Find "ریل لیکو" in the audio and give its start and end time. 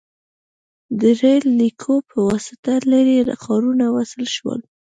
1.19-1.95